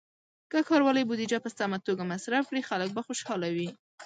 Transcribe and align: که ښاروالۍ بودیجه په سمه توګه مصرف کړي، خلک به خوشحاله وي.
که 0.51 0.57
ښاروالۍ 0.67 1.03
بودیجه 1.07 1.37
په 1.43 1.49
سمه 1.57 1.77
توګه 1.87 2.03
مصرف 2.11 2.43
کړي، 2.49 2.61
خلک 2.69 2.89
به 2.95 3.01
خوشحاله 3.07 3.47
وي. 3.55 3.69